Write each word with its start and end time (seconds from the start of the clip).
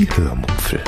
Die 0.00 0.08
Hörmupfel. 0.16 0.82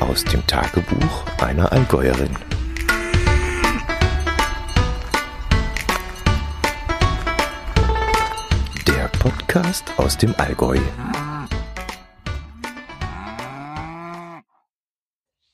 Aus 0.00 0.24
dem 0.24 0.44
Tagebuch 0.48 1.24
einer 1.40 1.70
Allgäuerin. 1.70 2.34
Der 8.88 9.08
Podcast 9.20 9.84
aus 9.96 10.18
dem 10.18 10.34
Allgäu. 10.38 10.78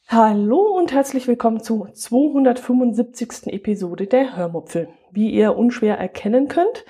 Hallo 0.08 0.60
und 0.78 0.92
herzlich 0.92 1.28
willkommen 1.28 1.62
zur 1.62 1.92
275. 1.92 3.52
Episode 3.52 4.06
der 4.06 4.34
Hörmupfel. 4.34 4.88
Wie 5.10 5.30
ihr 5.30 5.58
unschwer 5.58 5.98
erkennen 5.98 6.48
könnt, 6.48 6.86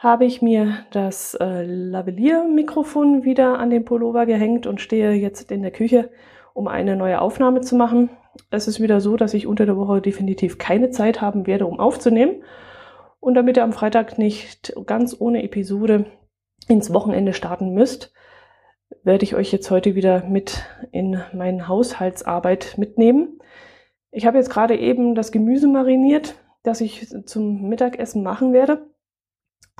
habe 0.00 0.24
ich 0.24 0.40
mir 0.40 0.78
das 0.92 1.34
äh, 1.34 1.62
Lavalier-Mikrofon 1.62 3.22
wieder 3.22 3.58
an 3.58 3.68
den 3.68 3.84
Pullover 3.84 4.24
gehängt 4.24 4.66
und 4.66 4.80
stehe 4.80 5.12
jetzt 5.12 5.52
in 5.52 5.60
der 5.60 5.72
Küche, 5.72 6.10
um 6.54 6.68
eine 6.68 6.96
neue 6.96 7.20
Aufnahme 7.20 7.60
zu 7.60 7.76
machen. 7.76 8.08
Es 8.50 8.66
ist 8.66 8.80
wieder 8.80 9.02
so, 9.02 9.18
dass 9.18 9.34
ich 9.34 9.46
unter 9.46 9.66
der 9.66 9.76
Woche 9.76 10.00
definitiv 10.00 10.56
keine 10.56 10.88
Zeit 10.88 11.20
haben 11.20 11.46
werde, 11.46 11.66
um 11.66 11.78
aufzunehmen. 11.78 12.42
Und 13.20 13.34
damit 13.34 13.58
ihr 13.58 13.62
am 13.62 13.74
Freitag 13.74 14.16
nicht 14.16 14.72
ganz 14.86 15.14
ohne 15.18 15.42
Episode 15.42 16.06
ins 16.66 16.94
Wochenende 16.94 17.34
starten 17.34 17.74
müsst, 17.74 18.14
werde 19.02 19.24
ich 19.24 19.34
euch 19.34 19.52
jetzt 19.52 19.70
heute 19.70 19.96
wieder 19.96 20.24
mit 20.24 20.64
in 20.92 21.20
meine 21.34 21.68
Haushaltsarbeit 21.68 22.78
mitnehmen. 22.78 23.38
Ich 24.12 24.24
habe 24.24 24.38
jetzt 24.38 24.48
gerade 24.48 24.78
eben 24.78 25.14
das 25.14 25.30
Gemüse 25.30 25.68
mariniert, 25.68 26.36
das 26.62 26.80
ich 26.80 27.06
zum 27.26 27.68
Mittagessen 27.68 28.22
machen 28.22 28.54
werde. 28.54 28.89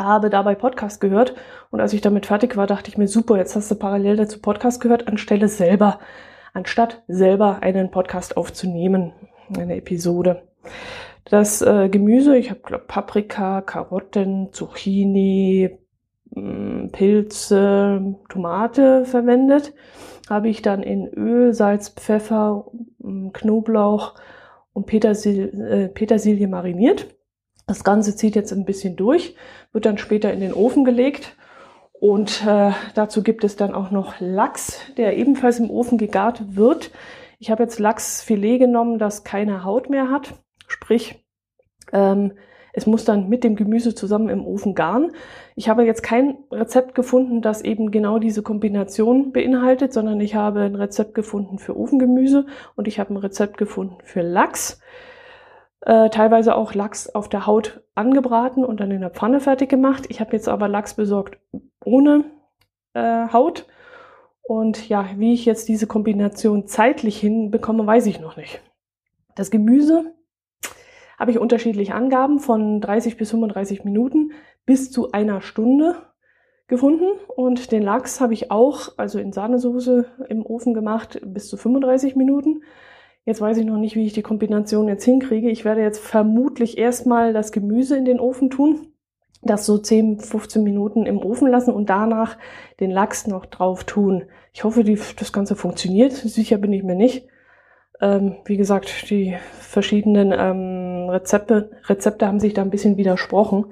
Habe 0.01 0.31
dabei 0.31 0.55
Podcast 0.55 1.01
gehört 1.01 1.35
und 1.71 1.81
als 1.81 1.93
ich 1.93 2.01
damit 2.01 2.27
fertig 2.27 2.57
war, 2.57 2.67
dachte 2.67 2.89
ich 2.91 2.97
mir, 2.97 3.07
super, 3.07 3.37
jetzt 3.37 3.55
hast 3.55 3.71
du 3.71 3.75
parallel 3.75 4.17
dazu 4.17 4.41
Podcast 4.41 4.81
gehört, 4.81 5.07
anstelle 5.09 5.49
selber, 5.49 6.01
anstatt 6.55 7.03
selber 7.07 7.63
einen 7.63 7.91
Podcast 7.91 8.37
aufzunehmen, 8.37 9.13
eine 9.57 9.77
Episode. 9.77 10.43
Das 11.27 11.61
äh, 11.61 11.89
Gemüse, 11.91 12.37
ich 12.37 12.51
habe 12.51 12.79
Paprika, 12.79 13.61
Karotten, 13.61 14.53
Zucchini, 14.53 15.79
Pilze, 16.93 18.17
Tomate 18.29 19.05
verwendet. 19.05 19.75
Habe 20.29 20.49
ich 20.49 20.63
dann 20.63 20.83
in 20.83 21.09
Öl, 21.09 21.53
Salz, 21.53 21.91
Pfeffer, 21.91 22.67
Knoblauch 23.33 24.15
und 24.73 24.87
Petersil 24.87 25.61
äh, 25.61 25.89
Petersilie 25.89 26.47
mariniert. 26.47 27.09
Das 27.71 27.85
Ganze 27.85 28.17
zieht 28.17 28.35
jetzt 28.35 28.51
ein 28.51 28.65
bisschen 28.65 28.97
durch, 28.97 29.37
wird 29.71 29.87
dann 29.87 29.97
später 29.97 30.33
in 30.33 30.41
den 30.41 30.53
Ofen 30.53 30.85
gelegt. 30.85 31.37
Und 31.93 32.45
äh, 32.45 32.73
dazu 32.97 33.23
gibt 33.23 33.45
es 33.45 33.55
dann 33.55 33.77
auch 33.77 33.93
noch 33.93 34.15
Lachs, 34.19 34.81
der 34.97 35.17
ebenfalls 35.17 35.61
im 35.61 35.71
Ofen 35.71 35.97
gegart 35.97 36.57
wird. 36.57 36.91
Ich 37.39 37.49
habe 37.49 37.63
jetzt 37.63 37.79
Lachsfilet 37.79 38.59
genommen, 38.59 38.99
das 38.99 39.23
keine 39.23 39.63
Haut 39.63 39.89
mehr 39.89 40.11
hat. 40.11 40.35
Sprich, 40.67 41.25
ähm, 41.93 42.33
es 42.73 42.89
muss 42.89 43.05
dann 43.05 43.29
mit 43.29 43.45
dem 43.45 43.55
Gemüse 43.55 43.95
zusammen 43.95 44.31
im 44.31 44.45
Ofen 44.45 44.75
garen. 44.75 45.13
Ich 45.55 45.69
habe 45.69 45.85
jetzt 45.85 46.03
kein 46.03 46.39
Rezept 46.51 46.97
gefunden, 46.97 47.41
das 47.41 47.63
eben 47.63 47.93
genau 47.93 48.19
diese 48.19 48.43
Kombination 48.43 49.31
beinhaltet, 49.31 49.93
sondern 49.93 50.21
ich 50.21 50.35
habe 50.35 50.63
ein 50.63 50.75
Rezept 50.75 51.15
gefunden 51.15 51.61
für 51.61 51.77
Ofengemüse 51.77 52.47
und 52.75 52.89
ich 52.89 52.99
habe 52.99 53.15
ein 53.15 53.19
Rezept 53.19 53.59
gefunden 53.59 53.99
für 54.03 54.23
Lachs. 54.23 54.80
Äh, 55.83 56.11
teilweise 56.11 56.57
auch 56.57 56.75
Lachs 56.75 57.09
auf 57.09 57.29
der 57.29 57.47
Haut 57.47 57.83
angebraten 57.95 58.65
und 58.65 58.81
dann 58.81 58.91
in 58.91 59.01
der 59.01 59.11
Pfanne 59.11 59.41
fertig 59.41 59.71
gemacht. 59.71 60.05
Ich 60.09 60.21
habe 60.21 60.33
jetzt 60.33 60.49
aber 60.49 60.69
Lachs 60.69 60.95
besorgt 60.95 61.39
ohne 61.85 62.25
äh, 62.93 63.29
Haut. 63.33 63.67
Und 64.43 64.89
ja, 64.89 65.09
wie 65.17 65.33
ich 65.33 65.47
jetzt 65.47 65.69
diese 65.69 65.87
Kombination 65.87 66.67
zeitlich 66.67 67.19
hinbekomme, 67.19 67.87
weiß 67.87 68.07
ich 68.07 68.21
noch 68.21 68.37
nicht. 68.37 68.61
Das 69.37 69.51
Gemüse 69.51 70.13
habe 71.19 71.31
ich 71.31 71.39
unterschiedliche 71.39 71.95
Angaben 71.95 72.41
von 72.41 72.81
30 72.81 73.17
bis 73.17 73.31
35 73.31 73.85
Minuten 73.85 74.33
bis 74.67 74.91
zu 74.91 75.13
einer 75.13 75.41
Stunde 75.41 75.97
gefunden. 76.67 77.07
Und 77.37 77.73
den 77.73 77.83
Lachs 77.83 78.21
habe 78.21 78.35
ich 78.35 78.51
auch, 78.51 78.99
also 78.99 79.19
in 79.19 79.33
Sahnesoße 79.33 80.07
im 80.29 80.45
Ofen 80.45 80.75
gemacht, 80.75 81.21
bis 81.25 81.49
zu 81.49 81.57
35 81.57 82.17
Minuten. 82.17 82.63
Jetzt 83.27 83.41
weiß 83.41 83.59
ich 83.59 83.67
noch 83.67 83.77
nicht, 83.77 83.97
wie 83.97 84.07
ich 84.07 84.13
die 84.13 84.23
Kombination 84.23 84.89
jetzt 84.89 85.05
hinkriege. 85.05 85.51
Ich 85.51 85.65
werde 85.65 85.83
jetzt 85.83 86.01
vermutlich 86.01 86.79
erstmal 86.79 87.33
das 87.33 87.53
Gemüse 87.53 87.97
in 87.97 88.05
den 88.05 88.19
Ofen 88.19 88.51
tun, 88.51 88.93
das 89.43 89.67
so 89.67 89.79
10, 89.79 90.21
15 90.21 90.63
Minuten 90.63 91.07
im 91.07 91.19
Ofen 91.19 91.49
lassen 91.49 91.73
und 91.73 91.91
danach 91.91 92.39
den 92.81 92.91
Lachs 92.91 93.27
noch 93.27 93.47
drauf 93.47 93.85
tun. 93.85 94.25
Ich 94.53 94.65
hoffe, 94.65 94.85
die, 94.85 94.99
das 95.19 95.33
Ganze 95.33 95.55
funktioniert. 95.55 96.13
Sicher 96.13 96.59
bin 96.59 96.73
ich 96.73 96.83
mir 96.83 96.95
nicht. 96.95 97.29
Ähm, 98.01 98.37
wie 98.47 98.57
gesagt, 98.57 99.11
die 99.11 99.37
verschiedenen 99.53 100.33
ähm, 100.33 101.11
Rezepte, 101.11 101.71
Rezepte 101.85 102.27
haben 102.27 102.41
sich 102.41 102.55
da 102.55 102.63
ein 102.63 102.71
bisschen 102.71 102.97
widersprochen. 102.97 103.67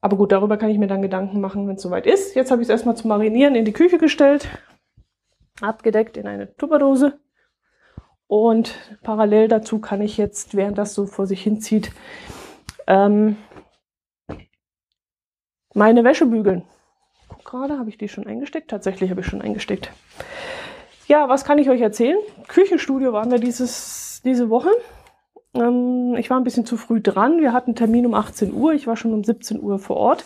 Aber 0.00 0.16
gut, 0.16 0.32
darüber 0.32 0.56
kann 0.56 0.70
ich 0.70 0.78
mir 0.78 0.86
dann 0.86 1.02
Gedanken 1.02 1.40
machen, 1.40 1.66
wenn 1.68 1.76
es 1.76 1.82
soweit 1.82 2.06
ist. 2.06 2.34
Jetzt 2.34 2.50
habe 2.50 2.62
ich 2.62 2.66
es 2.66 2.70
erstmal 2.70 2.96
zum 2.96 3.08
Marinieren 3.08 3.54
in 3.54 3.64
die 3.64 3.72
Küche 3.72 3.98
gestellt, 3.98 4.48
abgedeckt 5.60 6.16
in 6.16 6.26
eine 6.26 6.54
Tupperdose. 6.56 7.18
Und 8.30 8.76
parallel 9.02 9.48
dazu 9.48 9.80
kann 9.80 10.00
ich 10.00 10.16
jetzt, 10.16 10.54
während 10.54 10.78
das 10.78 10.94
so 10.94 11.06
vor 11.06 11.26
sich 11.26 11.42
hinzieht, 11.42 11.90
ähm, 12.86 13.36
meine 15.74 16.04
Wäsche 16.04 16.26
bügeln. 16.26 16.62
Guck 17.28 17.44
gerade, 17.44 17.76
habe 17.76 17.88
ich 17.88 17.98
die 17.98 18.08
schon 18.08 18.28
eingesteckt? 18.28 18.70
Tatsächlich 18.70 19.10
habe 19.10 19.22
ich 19.22 19.26
schon 19.26 19.42
eingesteckt. 19.42 19.90
Ja, 21.08 21.28
was 21.28 21.44
kann 21.44 21.58
ich 21.58 21.70
euch 21.70 21.80
erzählen? 21.80 22.18
Küchenstudio 22.46 23.12
waren 23.12 23.32
wir 23.32 23.40
dieses, 23.40 24.22
diese 24.24 24.48
Woche. 24.48 24.70
Ähm, 25.54 26.14
ich 26.16 26.30
war 26.30 26.36
ein 26.36 26.44
bisschen 26.44 26.64
zu 26.64 26.76
früh 26.76 27.00
dran. 27.00 27.40
Wir 27.40 27.52
hatten 27.52 27.74
Termin 27.74 28.06
um 28.06 28.14
18 28.14 28.54
Uhr. 28.54 28.74
Ich 28.74 28.86
war 28.86 28.96
schon 28.96 29.12
um 29.12 29.24
17 29.24 29.60
Uhr 29.60 29.80
vor 29.80 29.96
Ort. 29.96 30.24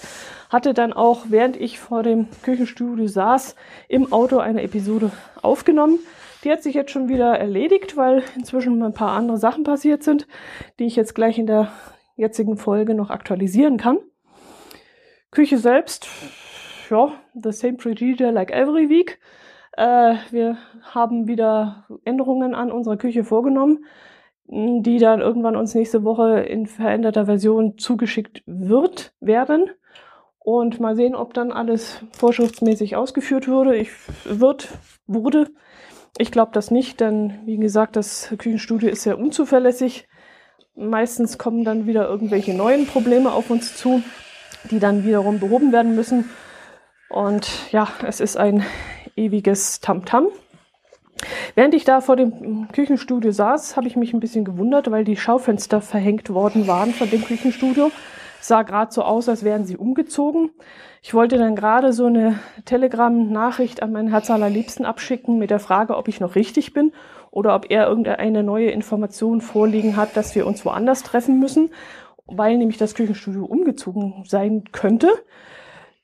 Hatte 0.50 0.74
dann 0.74 0.92
auch, 0.92 1.22
während 1.30 1.56
ich 1.56 1.78
vor 1.78 2.02
dem 2.02 2.28
Küchenstudio 2.42 3.06
saß, 3.06 3.56
im 3.88 4.12
Auto 4.12 4.40
eine 4.40 4.62
Episode 4.62 5.10
aufgenommen. 5.40 6.00
Die 6.44 6.52
hat 6.52 6.62
sich 6.62 6.74
jetzt 6.74 6.90
schon 6.90 7.08
wieder 7.08 7.38
erledigt, 7.38 7.96
weil 7.96 8.22
inzwischen 8.36 8.82
ein 8.82 8.92
paar 8.92 9.12
andere 9.12 9.38
Sachen 9.38 9.64
passiert 9.64 10.02
sind, 10.02 10.28
die 10.78 10.84
ich 10.84 10.94
jetzt 10.94 11.14
gleich 11.14 11.38
in 11.38 11.46
der 11.46 11.72
jetzigen 12.16 12.58
Folge 12.58 12.94
noch 12.94 13.08
aktualisieren 13.08 13.78
kann. 13.78 13.98
Küche 15.30 15.56
selbst, 15.58 16.06
ja, 16.90 17.12
the 17.34 17.50
same 17.50 17.74
procedure 17.74 18.30
like 18.30 18.50
every 18.50 18.88
week. 18.90 19.18
Äh, 19.76 20.16
wir 20.30 20.58
haben 20.82 21.26
wieder 21.26 21.86
Änderungen 22.04 22.54
an 22.54 22.70
unserer 22.70 22.98
Küche 22.98 23.24
vorgenommen, 23.24 23.84
die 24.46 24.98
dann 24.98 25.20
irgendwann 25.20 25.56
uns 25.56 25.74
nächste 25.74 26.04
Woche 26.04 26.40
in 26.40 26.66
veränderter 26.66 27.24
Version 27.24 27.78
zugeschickt 27.78 28.42
wird 28.46 29.14
werden. 29.20 29.70
Und 30.38 30.78
mal 30.78 30.94
sehen, 30.94 31.14
ob 31.14 31.32
dann 31.32 31.52
alles 31.52 32.04
vorschriftsmäßig 32.12 32.96
ausgeführt 32.96 33.48
würde. 33.48 33.76
Ich 33.76 33.90
wird, 34.26 34.68
wurde. 35.06 35.46
Ich 36.16 36.30
glaube 36.30 36.52
das 36.52 36.70
nicht, 36.70 37.00
denn 37.00 37.40
wie 37.44 37.56
gesagt, 37.56 37.96
das 37.96 38.32
Küchenstudio 38.38 38.88
ist 38.88 39.02
sehr 39.02 39.18
unzuverlässig. 39.18 40.06
Meistens 40.76 41.38
kommen 41.38 41.64
dann 41.64 41.86
wieder 41.86 42.08
irgendwelche 42.08 42.54
neuen 42.54 42.86
Probleme 42.86 43.32
auf 43.32 43.50
uns 43.50 43.76
zu, 43.76 44.02
die 44.70 44.78
dann 44.78 45.04
wiederum 45.04 45.40
behoben 45.40 45.72
werden 45.72 45.94
müssen. 45.94 46.30
Und 47.08 47.48
ja, 47.72 47.88
es 48.06 48.20
ist 48.20 48.36
ein 48.36 48.64
ewiges 49.16 49.80
Tamtam. 49.80 50.26
-Tam. 50.26 50.30
Während 51.54 51.74
ich 51.74 51.84
da 51.84 52.00
vor 52.00 52.16
dem 52.16 52.68
Küchenstudio 52.72 53.30
saß, 53.30 53.76
habe 53.76 53.86
ich 53.86 53.96
mich 53.96 54.12
ein 54.12 54.20
bisschen 54.20 54.44
gewundert, 54.44 54.90
weil 54.90 55.04
die 55.04 55.16
Schaufenster 55.16 55.80
verhängt 55.80 56.30
worden 56.30 56.66
waren 56.66 56.92
von 56.92 57.08
dem 57.08 57.24
Küchenstudio. 57.24 57.90
Sah 58.44 58.60
gerade 58.60 58.92
so 58.92 59.00
aus, 59.02 59.30
als 59.30 59.42
wären 59.42 59.64
sie 59.64 59.78
umgezogen. 59.78 60.50
Ich 61.00 61.14
wollte 61.14 61.38
dann 61.38 61.56
gerade 61.56 61.94
so 61.94 62.04
eine 62.04 62.38
Telegram-Nachricht 62.66 63.82
an 63.82 63.92
meinen 63.92 64.10
Herz 64.10 64.28
allerliebsten 64.28 64.84
abschicken 64.84 65.38
mit 65.38 65.48
der 65.48 65.60
Frage, 65.60 65.96
ob 65.96 66.08
ich 66.08 66.20
noch 66.20 66.34
richtig 66.34 66.74
bin 66.74 66.92
oder 67.30 67.54
ob 67.54 67.70
er 67.70 67.86
irgendeine 67.88 68.42
neue 68.42 68.68
Information 68.68 69.40
vorliegen 69.40 69.96
hat, 69.96 70.14
dass 70.14 70.34
wir 70.34 70.46
uns 70.46 70.62
woanders 70.66 71.02
treffen 71.02 71.40
müssen, 71.40 71.70
weil 72.26 72.58
nämlich 72.58 72.76
das 72.76 72.94
Küchenstudio 72.94 73.46
umgezogen 73.46 74.24
sein 74.26 74.64
könnte. 74.72 75.08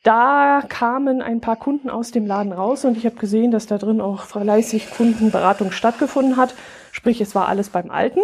Da 0.02 0.62
kamen 0.66 1.20
ein 1.20 1.42
paar 1.42 1.56
Kunden 1.56 1.90
aus 1.90 2.10
dem 2.10 2.26
Laden 2.26 2.54
raus 2.54 2.86
und 2.86 2.96
ich 2.96 3.04
habe 3.04 3.16
gesehen, 3.16 3.50
dass 3.50 3.66
da 3.66 3.76
drin 3.76 4.00
auch 4.00 4.22
fleißig 4.22 4.90
Kundenberatung 4.92 5.72
stattgefunden 5.72 6.38
hat. 6.38 6.54
Sprich, 6.90 7.20
es 7.20 7.34
war 7.34 7.48
alles 7.48 7.68
beim 7.68 7.90
Alten. 7.90 8.20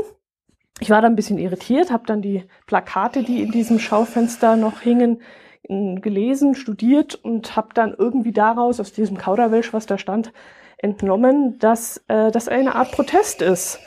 Ich 0.81 0.91
war 0.91 1.01
da 1.01 1.07
ein 1.07 1.17
bisschen 1.17 1.39
irritiert, 1.39 1.91
habe 1.91 2.07
dann 2.07 2.21
die 2.21 2.45
Plakate, 2.67 3.23
die 3.23 3.43
in 3.43 3.51
diesem 3.51 3.79
Schaufenster 3.79 4.57
noch 4.57 4.81
hingen, 4.81 5.23
gelesen, 5.69 6.55
studiert 6.55 7.15
und 7.17 7.57
habe 7.57 7.69
dann 7.75 7.95
irgendwie 7.97 8.33
daraus, 8.33 8.79
aus 8.79 8.93
diesem 8.93 9.17
Kauderwelsch, 9.17 9.73
was 9.73 9.87
da 9.87 9.99
stand, 9.99 10.33
entnommen, 10.79 11.59
dass 11.59 12.05
äh, 12.09 12.31
das 12.31 12.49
eine 12.49 12.75
Art 12.75 12.93
Protest 12.93 13.43
ist. 13.43 13.81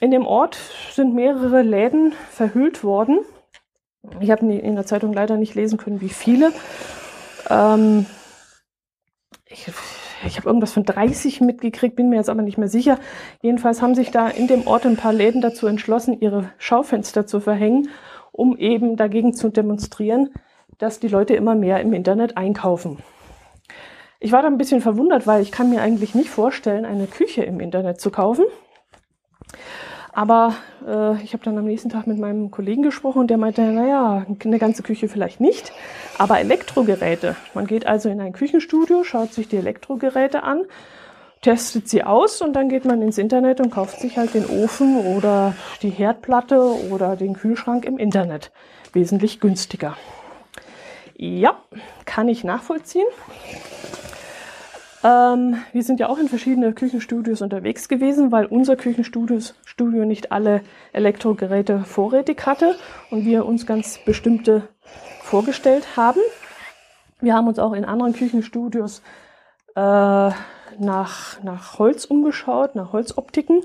In 0.00 0.10
dem 0.10 0.26
Ort 0.26 0.58
sind 0.92 1.14
mehrere 1.14 1.62
Läden 1.62 2.12
verhüllt 2.30 2.84
worden 2.84 3.20
Ich 4.20 4.30
habe 4.30 4.52
in 4.52 4.76
der 4.76 4.86
Zeitung 4.86 5.12
leider 5.12 5.36
nicht 5.36 5.54
lesen 5.56 5.78
können, 5.78 6.00
wie 6.00 6.10
viele. 6.10 6.52
Ähm, 7.50 8.06
ich, 9.46 9.66
ich 10.26 10.36
habe 10.36 10.48
irgendwas 10.48 10.72
von 10.72 10.84
30 10.84 11.40
mitgekriegt, 11.40 11.96
bin 11.96 12.08
mir 12.08 12.16
jetzt 12.16 12.30
aber 12.30 12.42
nicht 12.42 12.58
mehr 12.58 12.68
sicher. 12.68 12.98
Jedenfalls 13.40 13.82
haben 13.82 13.94
sich 13.94 14.10
da 14.10 14.28
in 14.28 14.46
dem 14.46 14.66
Ort 14.66 14.86
ein 14.86 14.96
paar 14.96 15.12
Läden 15.12 15.40
dazu 15.40 15.66
entschlossen, 15.66 16.20
ihre 16.20 16.50
Schaufenster 16.58 17.26
zu 17.26 17.40
verhängen, 17.40 17.88
um 18.32 18.56
eben 18.56 18.96
dagegen 18.96 19.34
zu 19.34 19.48
demonstrieren, 19.48 20.30
dass 20.78 21.00
die 21.00 21.08
Leute 21.08 21.34
immer 21.34 21.54
mehr 21.54 21.80
im 21.80 21.92
Internet 21.92 22.36
einkaufen. 22.36 22.98
Ich 24.20 24.32
war 24.32 24.42
da 24.42 24.48
ein 24.48 24.58
bisschen 24.58 24.80
verwundert, 24.80 25.26
weil 25.26 25.42
ich 25.42 25.52
kann 25.52 25.70
mir 25.70 25.80
eigentlich 25.80 26.14
nicht 26.14 26.28
vorstellen, 26.28 26.84
eine 26.84 27.06
Küche 27.06 27.44
im 27.44 27.60
Internet 27.60 28.00
zu 28.00 28.10
kaufen. 28.10 28.44
Aber 30.12 30.54
äh, 30.86 31.22
ich 31.22 31.32
habe 31.32 31.44
dann 31.44 31.58
am 31.58 31.64
nächsten 31.64 31.90
Tag 31.90 32.06
mit 32.06 32.18
meinem 32.18 32.50
Kollegen 32.50 32.82
gesprochen 32.82 33.20
und 33.20 33.28
der 33.28 33.38
meinte, 33.38 33.62
naja, 33.62 34.26
eine 34.44 34.58
ganze 34.58 34.82
Küche 34.82 35.08
vielleicht 35.08 35.40
nicht, 35.40 35.72
aber 36.18 36.40
Elektrogeräte. 36.40 37.36
Man 37.54 37.66
geht 37.66 37.86
also 37.86 38.08
in 38.08 38.20
ein 38.20 38.32
Küchenstudio, 38.32 39.04
schaut 39.04 39.32
sich 39.32 39.48
die 39.48 39.56
Elektrogeräte 39.56 40.42
an, 40.42 40.62
testet 41.42 41.88
sie 41.88 42.02
aus 42.02 42.42
und 42.42 42.54
dann 42.54 42.68
geht 42.68 42.84
man 42.84 43.02
ins 43.02 43.18
Internet 43.18 43.60
und 43.60 43.70
kauft 43.70 44.00
sich 44.00 44.18
halt 44.18 44.34
den 44.34 44.46
Ofen 44.46 44.96
oder 45.16 45.54
die 45.82 45.90
Herdplatte 45.90 46.60
oder 46.90 47.16
den 47.16 47.34
Kühlschrank 47.34 47.84
im 47.84 47.98
Internet. 47.98 48.50
Wesentlich 48.92 49.38
günstiger. 49.38 49.96
Ja, 51.16 51.56
kann 52.04 52.28
ich 52.28 52.44
nachvollziehen. 52.44 53.06
Ähm, 55.04 55.58
wir 55.72 55.82
sind 55.82 56.00
ja 56.00 56.08
auch 56.08 56.18
in 56.18 56.28
verschiedene 56.28 56.72
Küchenstudios 56.72 57.40
unterwegs 57.40 57.88
gewesen, 57.88 58.32
weil 58.32 58.46
unser 58.46 58.76
Küchenstudio 58.76 60.04
nicht 60.04 60.32
alle 60.32 60.62
Elektrogeräte 60.92 61.80
vorrätig 61.84 62.44
hatte 62.46 62.74
und 63.10 63.24
wir 63.24 63.46
uns 63.46 63.66
ganz 63.66 63.98
bestimmte 64.04 64.68
vorgestellt 65.22 65.96
haben. 65.96 66.20
Wir 67.20 67.34
haben 67.34 67.48
uns 67.48 67.58
auch 67.58 67.74
in 67.74 67.84
anderen 67.84 68.12
Küchenstudios 68.12 69.02
äh, 69.76 69.80
nach, 69.80 71.42
nach 71.42 71.78
Holz 71.78 72.04
umgeschaut, 72.04 72.74
nach 72.74 72.92
Holzoptiken, 72.92 73.62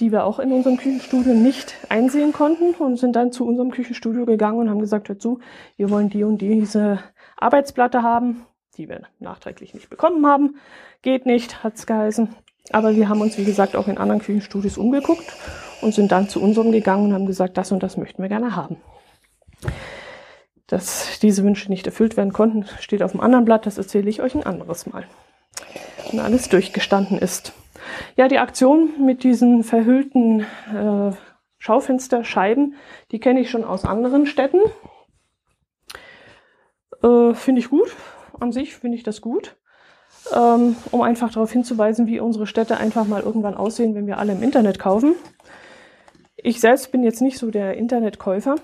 die 0.00 0.10
wir 0.12 0.24
auch 0.24 0.38
in 0.38 0.52
unserem 0.52 0.76
Küchenstudio 0.76 1.34
nicht 1.34 1.74
einsehen 1.88 2.32
konnten 2.32 2.74
und 2.74 2.98
sind 2.98 3.14
dann 3.14 3.32
zu 3.32 3.46
unserem 3.46 3.70
Küchenstudio 3.70 4.26
gegangen 4.26 4.58
und 4.58 4.70
haben 4.70 4.80
gesagt, 4.80 5.08
hör 5.08 5.18
zu, 5.18 5.40
wir 5.76 5.90
wollen 5.90 6.08
die 6.08 6.24
und 6.24 6.38
diese 6.38 7.00
Arbeitsplatte 7.36 8.02
haben 8.02 8.44
die 8.78 8.88
wir 8.88 9.02
nachträglich 9.18 9.74
nicht 9.74 9.90
bekommen 9.90 10.26
haben. 10.26 10.56
Geht 11.02 11.26
nicht, 11.26 11.62
hat 11.62 11.74
es 11.74 11.86
geheißen. 11.86 12.34
Aber 12.70 12.94
wir 12.94 13.08
haben 13.08 13.20
uns, 13.20 13.36
wie 13.36 13.44
gesagt, 13.44 13.76
auch 13.76 13.88
in 13.88 13.98
anderen 13.98 14.20
Küchenstudios 14.22 14.78
umgeguckt 14.78 15.26
und 15.82 15.94
sind 15.94 16.12
dann 16.12 16.28
zu 16.28 16.40
unserem 16.40 16.72
gegangen 16.72 17.06
und 17.06 17.12
haben 17.12 17.26
gesagt, 17.26 17.58
das 17.58 17.72
und 17.72 17.82
das 17.82 17.96
möchten 17.96 18.22
wir 18.22 18.28
gerne 18.28 18.54
haben. 18.54 18.76
Dass 20.66 21.18
diese 21.20 21.44
Wünsche 21.44 21.70
nicht 21.70 21.86
erfüllt 21.86 22.16
werden 22.16 22.32
konnten, 22.32 22.66
steht 22.80 23.02
auf 23.02 23.12
dem 23.12 23.20
anderen 23.20 23.44
Blatt. 23.44 23.66
Das 23.66 23.78
erzähle 23.78 24.08
ich 24.08 24.22
euch 24.22 24.34
ein 24.34 24.46
anderes 24.46 24.86
Mal. 24.86 25.04
Wenn 26.10 26.20
alles 26.20 26.48
durchgestanden 26.48 27.18
ist. 27.18 27.52
Ja, 28.16 28.28
die 28.28 28.38
Aktion 28.38 28.90
mit 29.04 29.24
diesen 29.24 29.64
verhüllten 29.64 30.40
äh, 30.40 31.10
Schaufensterscheiben, 31.58 32.74
die 33.10 33.18
kenne 33.18 33.40
ich 33.40 33.50
schon 33.50 33.64
aus 33.64 33.84
anderen 33.84 34.26
Städten. 34.26 34.60
Äh, 37.02 37.34
Finde 37.34 37.60
ich 37.60 37.70
gut 37.70 37.88
an 38.40 38.52
sich 38.52 38.76
finde 38.76 38.96
ich 38.96 39.02
das 39.02 39.20
gut, 39.20 39.56
ähm, 40.34 40.76
um 40.90 41.02
einfach 41.02 41.32
darauf 41.32 41.52
hinzuweisen, 41.52 42.06
wie 42.06 42.20
unsere 42.20 42.46
Städte 42.46 42.76
einfach 42.76 43.06
mal 43.06 43.22
irgendwann 43.22 43.54
aussehen, 43.54 43.94
wenn 43.94 44.06
wir 44.06 44.18
alle 44.18 44.32
im 44.32 44.42
Internet 44.42 44.78
kaufen. 44.78 45.14
Ich 46.36 46.60
selbst 46.60 46.92
bin 46.92 47.02
jetzt 47.02 47.20
nicht 47.20 47.38
so 47.38 47.50
der 47.50 47.76
Internetkäufer. 47.76 48.56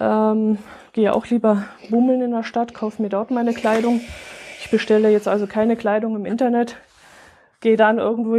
Ähm, 0.00 0.58
gehe 0.92 1.14
auch 1.14 1.26
lieber 1.26 1.64
bummeln 1.90 2.22
in 2.22 2.30
der 2.30 2.44
Stadt, 2.44 2.74
kaufe 2.74 3.02
mir 3.02 3.08
dort 3.08 3.30
meine 3.30 3.52
Kleidung. 3.52 4.00
Ich 4.60 4.70
bestelle 4.70 5.10
jetzt 5.10 5.28
also 5.28 5.46
keine 5.46 5.76
Kleidung 5.76 6.14
im 6.14 6.26
Internet, 6.26 6.76
gehe 7.60 7.76
dann 7.76 7.98
irgendwo 7.98 8.36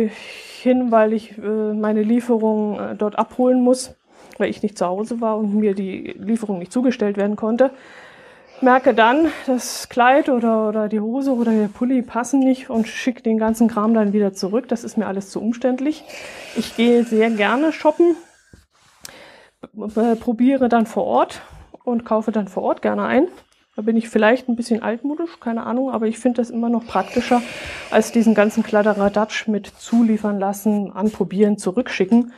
hin, 0.61 0.91
weil 0.91 1.13
ich 1.13 1.37
äh, 1.37 1.73
meine 1.73 2.03
Lieferung 2.03 2.79
äh, 2.79 2.95
dort 2.95 3.17
abholen 3.17 3.61
muss, 3.61 3.95
weil 4.37 4.49
ich 4.49 4.61
nicht 4.61 4.77
zu 4.77 4.85
Hause 4.85 5.21
war 5.21 5.37
und 5.37 5.55
mir 5.55 5.73
die 5.73 6.15
Lieferung 6.17 6.59
nicht 6.59 6.71
zugestellt 6.71 7.17
werden 7.17 7.35
konnte 7.35 7.71
merke 8.61 8.93
dann, 8.93 9.31
das 9.45 9.89
Kleid 9.89 10.29
oder, 10.29 10.67
oder 10.69 10.89
die 10.89 10.99
Hose 10.99 11.33
oder 11.33 11.51
der 11.51 11.67
Pulli 11.67 12.01
passen 12.01 12.39
nicht 12.39 12.69
und 12.69 12.87
schicke 12.87 13.21
den 13.21 13.37
ganzen 13.37 13.67
Kram 13.67 13.93
dann 13.93 14.13
wieder 14.13 14.33
zurück. 14.33 14.67
Das 14.67 14.83
ist 14.83 14.97
mir 14.97 15.07
alles 15.07 15.29
zu 15.29 15.41
umständlich. 15.41 16.03
Ich 16.55 16.75
gehe 16.75 17.03
sehr 17.03 17.29
gerne 17.29 17.71
shoppen, 17.71 18.15
probiere 20.19 20.69
dann 20.69 20.85
vor 20.85 21.05
Ort 21.05 21.41
und 21.83 22.05
kaufe 22.05 22.31
dann 22.31 22.47
vor 22.47 22.63
Ort 22.63 22.81
gerne 22.81 23.03
ein. 23.03 23.27
Da 23.75 23.83
bin 23.83 23.95
ich 23.95 24.09
vielleicht 24.09 24.49
ein 24.49 24.55
bisschen 24.55 24.83
altmodisch, 24.83 25.39
keine 25.39 25.65
Ahnung, 25.65 25.91
aber 25.91 26.07
ich 26.07 26.19
finde 26.19 26.41
das 26.41 26.49
immer 26.49 26.69
noch 26.69 26.85
praktischer, 26.85 27.41
als 27.91 28.11
diesen 28.11 28.33
ganzen 28.33 28.63
Kladderadatsch 28.63 29.47
mit 29.47 29.67
zuliefern 29.67 30.37
lassen, 30.37 30.91
anprobieren, 30.91 31.57
zurückschicken. 31.57 32.33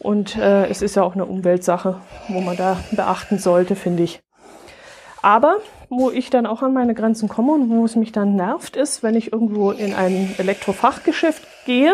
Und 0.00 0.36
äh, 0.36 0.66
es 0.66 0.82
ist 0.82 0.96
ja 0.96 1.02
auch 1.02 1.14
eine 1.14 1.24
Umweltsache, 1.24 2.00
wo 2.28 2.40
man 2.42 2.56
da 2.58 2.76
beachten 2.90 3.38
sollte, 3.38 3.74
finde 3.74 4.02
ich. 4.02 4.20
Aber 5.26 5.56
wo 5.88 6.12
ich 6.12 6.30
dann 6.30 6.46
auch 6.46 6.62
an 6.62 6.72
meine 6.72 6.94
Grenzen 6.94 7.28
komme 7.28 7.50
und 7.50 7.68
wo 7.68 7.84
es 7.84 7.96
mich 7.96 8.12
dann 8.12 8.36
nervt, 8.36 8.76
ist, 8.76 9.02
wenn 9.02 9.16
ich 9.16 9.32
irgendwo 9.32 9.72
in 9.72 9.92
ein 9.92 10.32
Elektrofachgeschäft 10.38 11.44
gehe, 11.64 11.92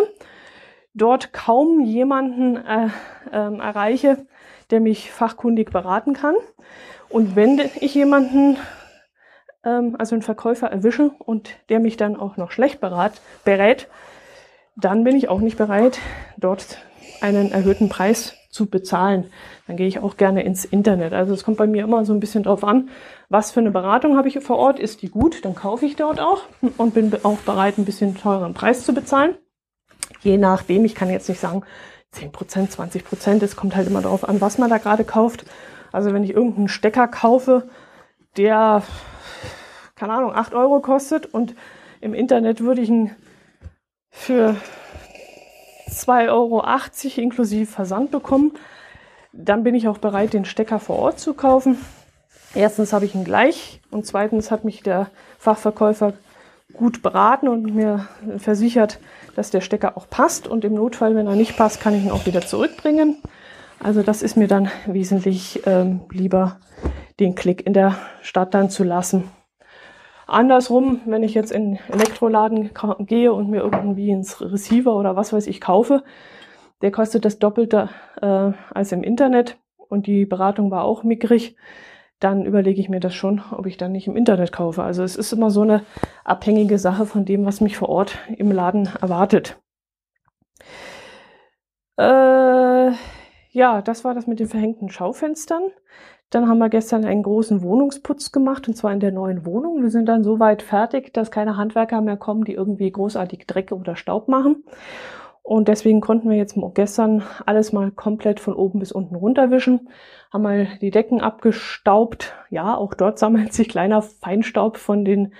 dort 0.92 1.32
kaum 1.32 1.80
jemanden 1.80 2.56
äh, 2.56 2.88
äh, 3.30 3.56
erreiche, 3.56 4.26
der 4.70 4.80
mich 4.80 5.10
fachkundig 5.10 5.70
beraten 5.70 6.12
kann. 6.12 6.34
Und 7.08 7.34
wenn 7.34 7.58
ich 7.80 7.94
jemanden, 7.94 8.58
ähm, 9.64 9.96
also 9.98 10.14
einen 10.14 10.20
Verkäufer 10.20 10.66
erwische 10.66 11.12
und 11.18 11.56
der 11.70 11.80
mich 11.80 11.96
dann 11.96 12.16
auch 12.16 12.36
noch 12.36 12.50
schlecht 12.50 12.80
berat, 12.80 13.22
berät, 13.46 13.88
dann 14.76 15.04
bin 15.04 15.16
ich 15.16 15.30
auch 15.30 15.40
nicht 15.40 15.56
bereit, 15.56 16.00
dort 16.36 16.76
einen 17.22 17.50
erhöhten 17.50 17.88
Preis 17.88 18.36
zu 18.52 18.66
bezahlen. 18.66 19.30
Dann 19.66 19.76
gehe 19.76 19.88
ich 19.88 19.98
auch 19.98 20.16
gerne 20.16 20.44
ins 20.44 20.64
Internet. 20.64 21.12
Also 21.12 21.34
es 21.34 21.42
kommt 21.42 21.56
bei 21.56 21.66
mir 21.66 21.82
immer 21.82 22.04
so 22.04 22.12
ein 22.12 22.20
bisschen 22.20 22.44
drauf 22.44 22.62
an, 22.62 22.90
was 23.28 23.50
für 23.50 23.60
eine 23.60 23.70
Beratung 23.70 24.16
habe 24.16 24.28
ich 24.28 24.38
vor 24.40 24.58
Ort, 24.58 24.78
ist 24.78 25.02
die 25.02 25.08
gut, 25.08 25.44
dann 25.44 25.54
kaufe 25.54 25.86
ich 25.86 25.96
dort 25.96 26.20
auch 26.20 26.42
und 26.76 26.94
bin 26.94 27.12
auch 27.24 27.38
bereit, 27.38 27.78
ein 27.78 27.86
bisschen 27.86 28.16
teureren 28.16 28.54
Preis 28.54 28.84
zu 28.84 28.92
bezahlen. 28.92 29.34
Je 30.20 30.36
nachdem, 30.36 30.84
ich 30.84 30.94
kann 30.94 31.10
jetzt 31.10 31.28
nicht 31.28 31.40
sagen 31.40 31.62
10%, 32.14 32.70
20%, 32.70 33.42
es 33.42 33.56
kommt 33.56 33.74
halt 33.74 33.88
immer 33.88 34.02
darauf 34.02 34.28
an, 34.28 34.40
was 34.40 34.58
man 34.58 34.68
da 34.68 34.76
gerade 34.76 35.04
kauft. 35.04 35.46
Also 35.90 36.12
wenn 36.12 36.22
ich 36.22 36.30
irgendeinen 36.30 36.68
Stecker 36.68 37.08
kaufe, 37.08 37.68
der, 38.36 38.82
keine 39.94 40.12
Ahnung, 40.12 40.34
8 40.34 40.54
Euro 40.54 40.80
kostet 40.80 41.26
und 41.26 41.54
im 42.02 42.12
Internet 42.12 42.60
würde 42.60 42.82
ich 42.82 42.90
ihn 42.90 43.12
für 44.10 44.56
2,80 45.92 46.30
Euro 46.30 47.20
inklusive 47.20 47.70
Versand 47.70 48.10
bekommen, 48.10 48.52
dann 49.32 49.64
bin 49.64 49.74
ich 49.74 49.88
auch 49.88 49.98
bereit, 49.98 50.32
den 50.32 50.44
Stecker 50.44 50.78
vor 50.78 50.98
Ort 50.98 51.18
zu 51.18 51.34
kaufen. 51.34 51.78
Erstens 52.54 52.92
habe 52.92 53.06
ich 53.06 53.14
ihn 53.14 53.24
gleich 53.24 53.80
und 53.90 54.06
zweitens 54.06 54.50
hat 54.50 54.64
mich 54.64 54.82
der 54.82 55.10
Fachverkäufer 55.38 56.12
gut 56.72 57.02
beraten 57.02 57.48
und 57.48 57.74
mir 57.74 58.08
versichert, 58.38 58.98
dass 59.36 59.50
der 59.50 59.60
Stecker 59.60 59.96
auch 59.96 60.08
passt 60.08 60.46
und 60.46 60.64
im 60.64 60.74
Notfall, 60.74 61.14
wenn 61.14 61.26
er 61.26 61.36
nicht 61.36 61.56
passt, 61.56 61.80
kann 61.80 61.94
ich 61.94 62.04
ihn 62.04 62.10
auch 62.10 62.26
wieder 62.26 62.42
zurückbringen. 62.42 63.16
Also 63.82 64.02
das 64.02 64.22
ist 64.22 64.36
mir 64.36 64.48
dann 64.48 64.70
wesentlich 64.86 65.62
ähm, 65.66 66.02
lieber, 66.10 66.60
den 67.20 67.34
Klick 67.34 67.66
in 67.66 67.72
der 67.72 67.96
Stadt 68.22 68.54
dann 68.54 68.70
zu 68.70 68.84
lassen. 68.84 69.24
Andersrum, 70.26 71.00
wenn 71.04 71.22
ich 71.22 71.34
jetzt 71.34 71.52
in 71.52 71.78
Elektroladen 71.88 72.70
gehe 73.00 73.32
und 73.32 73.50
mir 73.50 73.62
irgendwie 73.62 74.10
ins 74.10 74.40
Receiver 74.40 74.96
oder 74.96 75.16
was 75.16 75.32
weiß 75.32 75.46
ich 75.46 75.60
kaufe, 75.60 76.02
der 76.80 76.90
kostet 76.90 77.24
das 77.24 77.38
Doppelte 77.38 77.90
äh, 78.20 78.52
als 78.74 78.92
im 78.92 79.02
Internet 79.02 79.58
und 79.88 80.06
die 80.06 80.26
Beratung 80.26 80.70
war 80.70 80.84
auch 80.84 81.02
mickrig, 81.02 81.56
dann 82.18 82.44
überlege 82.44 82.80
ich 82.80 82.88
mir 82.88 83.00
das 83.00 83.14
schon, 83.14 83.42
ob 83.50 83.66
ich 83.66 83.76
dann 83.76 83.92
nicht 83.92 84.06
im 84.06 84.16
Internet 84.16 84.52
kaufe. 84.52 84.82
Also 84.82 85.02
es 85.02 85.16
ist 85.16 85.32
immer 85.32 85.50
so 85.50 85.62
eine 85.62 85.84
abhängige 86.24 86.78
Sache 86.78 87.04
von 87.04 87.24
dem, 87.24 87.44
was 87.44 87.60
mich 87.60 87.76
vor 87.76 87.88
Ort 87.88 88.18
im 88.36 88.52
Laden 88.52 88.88
erwartet. 89.00 89.60
Äh, 91.98 92.92
ja, 93.50 93.82
das 93.82 94.04
war 94.04 94.14
das 94.14 94.26
mit 94.26 94.40
den 94.40 94.48
verhängten 94.48 94.88
Schaufenstern. 94.88 95.64
Dann 96.32 96.48
haben 96.48 96.58
wir 96.58 96.70
gestern 96.70 97.04
einen 97.04 97.22
großen 97.22 97.60
Wohnungsputz 97.60 98.32
gemacht, 98.32 98.66
und 98.66 98.74
zwar 98.74 98.90
in 98.90 99.00
der 99.00 99.12
neuen 99.12 99.44
Wohnung. 99.44 99.82
Wir 99.82 99.90
sind 99.90 100.06
dann 100.06 100.24
so 100.24 100.40
weit 100.40 100.62
fertig, 100.62 101.12
dass 101.12 101.30
keine 101.30 101.58
Handwerker 101.58 102.00
mehr 102.00 102.16
kommen, 102.16 102.44
die 102.44 102.54
irgendwie 102.54 102.90
großartig 102.90 103.46
Dreck 103.46 103.70
oder 103.70 103.96
Staub 103.96 104.28
machen. 104.28 104.64
Und 105.42 105.68
deswegen 105.68 106.00
konnten 106.00 106.30
wir 106.30 106.38
jetzt 106.38 106.56
gestern 106.72 107.22
alles 107.44 107.74
mal 107.74 107.90
komplett 107.90 108.40
von 108.40 108.54
oben 108.54 108.78
bis 108.78 108.92
unten 108.92 109.14
runterwischen, 109.14 109.90
haben 110.32 110.42
mal 110.42 110.68
die 110.80 110.90
Decken 110.90 111.20
abgestaubt. 111.20 112.32
Ja, 112.48 112.76
auch 112.76 112.94
dort 112.94 113.18
sammelt 113.18 113.52
sich 113.52 113.68
kleiner 113.68 114.00
Feinstaub 114.00 114.78
von 114.78 115.04
den 115.04 115.34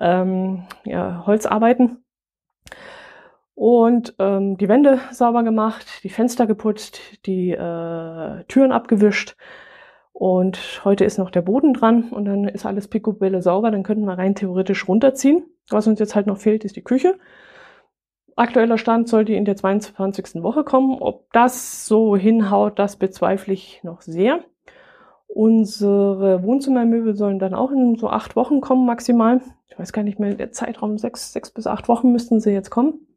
ähm, 0.00 0.64
ja, 0.84 1.22
Holzarbeiten. 1.24 2.02
Und 3.54 4.16
ähm, 4.18 4.56
die 4.56 4.68
Wände 4.68 4.98
sauber 5.12 5.44
gemacht, 5.44 6.02
die 6.02 6.08
Fenster 6.08 6.48
geputzt, 6.48 6.98
die 7.26 7.52
äh, 7.52 8.42
Türen 8.48 8.72
abgewischt 8.72 9.36
Und 10.22 10.84
heute 10.84 11.04
ist 11.04 11.18
noch 11.18 11.32
der 11.32 11.42
Boden 11.42 11.74
dran 11.74 12.10
und 12.10 12.26
dann 12.26 12.46
ist 12.46 12.64
alles 12.64 12.86
picobello 12.86 13.40
sauber. 13.40 13.72
Dann 13.72 13.82
könnten 13.82 14.04
wir 14.04 14.16
rein 14.16 14.36
theoretisch 14.36 14.86
runterziehen. 14.86 15.42
Was 15.68 15.88
uns 15.88 15.98
jetzt 15.98 16.14
halt 16.14 16.28
noch 16.28 16.38
fehlt, 16.38 16.64
ist 16.64 16.76
die 16.76 16.84
Küche. 16.84 17.18
Aktueller 18.36 18.78
Stand 18.78 19.08
sollte 19.08 19.32
in 19.32 19.44
der 19.44 19.56
22. 19.56 20.44
Woche 20.44 20.62
kommen. 20.62 20.96
Ob 21.00 21.32
das 21.32 21.88
so 21.88 22.16
hinhaut, 22.16 22.78
das 22.78 22.94
bezweifle 22.94 23.52
ich 23.52 23.80
noch 23.82 24.00
sehr. 24.00 24.44
Unsere 25.26 26.44
Wohnzimmermöbel 26.44 27.16
sollen 27.16 27.40
dann 27.40 27.52
auch 27.52 27.72
in 27.72 27.96
so 27.96 28.08
acht 28.08 28.36
Wochen 28.36 28.60
kommen 28.60 28.86
maximal. 28.86 29.40
Ich 29.66 29.76
weiß 29.76 29.92
gar 29.92 30.04
nicht 30.04 30.20
mehr, 30.20 30.34
der 30.34 30.52
Zeitraum 30.52 30.98
sechs, 30.98 31.32
sechs 31.32 31.50
bis 31.50 31.66
acht 31.66 31.88
Wochen 31.88 32.12
müssten 32.12 32.38
sie 32.38 32.52
jetzt 32.52 32.70
kommen. 32.70 33.08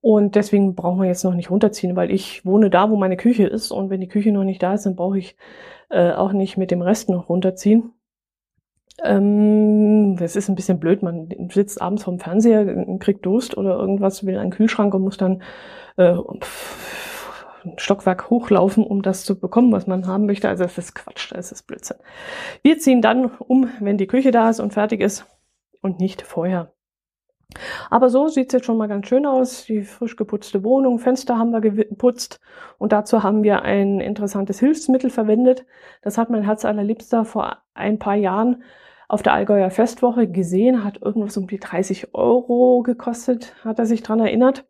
Und 0.00 0.34
deswegen 0.34 0.74
brauchen 0.74 1.00
wir 1.00 1.08
jetzt 1.08 1.24
noch 1.24 1.34
nicht 1.34 1.50
runterziehen, 1.50 1.94
weil 1.94 2.10
ich 2.10 2.44
wohne 2.46 2.70
da, 2.70 2.90
wo 2.90 2.96
meine 2.96 3.16
Küche 3.16 3.46
ist. 3.46 3.70
Und 3.70 3.90
wenn 3.90 4.00
die 4.00 4.08
Küche 4.08 4.32
noch 4.32 4.44
nicht 4.44 4.62
da 4.62 4.74
ist, 4.74 4.86
dann 4.86 4.96
brauche 4.96 5.18
ich 5.18 5.36
äh, 5.90 6.12
auch 6.12 6.32
nicht 6.32 6.56
mit 6.56 6.70
dem 6.70 6.80
Rest 6.80 7.10
noch 7.10 7.28
runterziehen. 7.28 7.92
Ähm, 9.04 10.16
das 10.16 10.36
ist 10.36 10.48
ein 10.48 10.54
bisschen 10.54 10.80
blöd. 10.80 11.02
Man 11.02 11.28
sitzt 11.50 11.82
abends 11.82 12.04
vorm 12.04 12.18
Fernseher, 12.18 12.98
kriegt 12.98 13.26
Durst 13.26 13.56
oder 13.56 13.78
irgendwas, 13.78 14.24
will 14.24 14.38
einen 14.38 14.50
Kühlschrank 14.50 14.94
und 14.94 15.02
muss 15.02 15.18
dann 15.18 15.42
äh, 15.96 16.14
ein 17.64 17.78
Stockwerk 17.78 18.30
hochlaufen, 18.30 18.84
um 18.84 19.02
das 19.02 19.24
zu 19.24 19.38
bekommen, 19.38 19.72
was 19.72 19.86
man 19.86 20.06
haben 20.06 20.26
möchte. 20.26 20.48
Also 20.48 20.64
das 20.64 20.78
ist 20.78 20.94
Quatsch, 20.94 21.30
das 21.32 21.52
ist 21.52 21.66
Blödsinn. 21.66 21.98
Wir 22.62 22.78
ziehen 22.78 23.02
dann 23.02 23.26
um, 23.26 23.68
wenn 23.80 23.98
die 23.98 24.06
Küche 24.06 24.30
da 24.30 24.48
ist 24.48 24.60
und 24.60 24.72
fertig 24.72 25.00
ist 25.00 25.26
und 25.82 26.00
nicht 26.00 26.22
vorher. 26.22 26.72
Aber 27.90 28.10
so 28.10 28.28
sieht's 28.28 28.52
jetzt 28.52 28.66
schon 28.66 28.76
mal 28.76 28.88
ganz 28.88 29.08
schön 29.08 29.26
aus. 29.26 29.64
Die 29.66 29.82
frisch 29.82 30.16
geputzte 30.16 30.64
Wohnung, 30.64 30.98
Fenster 30.98 31.38
haben 31.38 31.52
wir 31.52 31.60
geputzt 31.60 32.40
und 32.78 32.92
dazu 32.92 33.22
haben 33.22 33.42
wir 33.42 33.62
ein 33.62 34.00
interessantes 34.00 34.60
Hilfsmittel 34.60 35.10
verwendet. 35.10 35.66
Das 36.02 36.18
hat 36.18 36.30
mein 36.30 36.44
Herz 36.44 36.64
allerliebster 36.64 37.24
vor 37.24 37.58
ein 37.74 37.98
paar 37.98 38.16
Jahren 38.16 38.62
auf 39.08 39.22
der 39.22 39.32
Allgäuer 39.32 39.70
Festwoche 39.70 40.28
gesehen, 40.28 40.84
hat 40.84 41.02
irgendwas 41.02 41.36
um 41.36 41.48
die 41.48 41.58
30 41.58 42.14
Euro 42.14 42.82
gekostet, 42.82 43.54
hat 43.64 43.80
er 43.80 43.86
sich 43.86 44.04
dran 44.04 44.20
erinnert. 44.20 44.66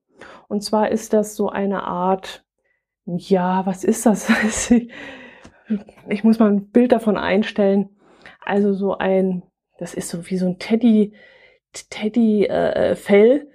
Und 0.48 0.62
zwar 0.62 0.90
ist 0.90 1.12
das 1.12 1.36
so 1.36 1.50
eine 1.50 1.82
Art, 1.82 2.44
ja, 3.04 3.66
was 3.66 3.84
ist 3.84 4.06
das? 4.06 4.30
ich 6.08 6.24
muss 6.24 6.38
mal 6.38 6.50
ein 6.50 6.70
Bild 6.70 6.92
davon 6.92 7.18
einstellen. 7.18 7.90
Also 8.40 8.72
so 8.72 8.96
ein, 8.96 9.42
das 9.78 9.92
ist 9.92 10.08
so 10.08 10.30
wie 10.30 10.38
so 10.38 10.46
ein 10.46 10.58
Teddy, 10.58 11.12
Teddy-Fell. 11.72 13.30
Äh, 13.36 13.46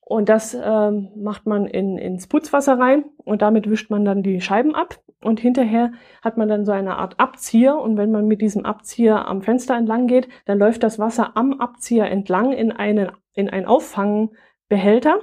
und 0.00 0.28
das 0.28 0.54
ähm, 0.54 1.10
macht 1.16 1.46
man 1.46 1.66
in, 1.66 1.96
ins 1.96 2.26
Putzwasser 2.26 2.78
rein 2.78 3.04
und 3.24 3.40
damit 3.40 3.70
wischt 3.70 3.90
man 3.90 4.04
dann 4.04 4.22
die 4.22 4.40
Scheiben 4.40 4.74
ab. 4.74 4.98
Und 5.22 5.40
hinterher 5.40 5.92
hat 6.20 6.36
man 6.36 6.48
dann 6.48 6.64
so 6.64 6.72
eine 6.72 6.96
Art 6.96 7.18
Abzieher. 7.20 7.76
Und 7.78 7.96
wenn 7.96 8.10
man 8.10 8.26
mit 8.26 8.40
diesem 8.40 8.66
Abzieher 8.66 9.28
am 9.28 9.42
Fenster 9.42 9.76
entlang 9.76 10.08
geht, 10.08 10.28
dann 10.44 10.58
läuft 10.58 10.82
das 10.82 10.98
Wasser 10.98 11.36
am 11.36 11.60
Abzieher 11.60 12.10
entlang 12.10 12.52
in 12.52 12.72
einen, 12.72 13.12
in 13.32 13.48
einen 13.48 13.66
Auffangbehälter 13.66 15.20